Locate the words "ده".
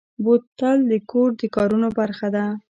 2.35-2.45